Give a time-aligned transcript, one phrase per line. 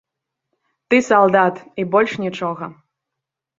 [0.93, 2.73] Ты салдат, і больш нічога.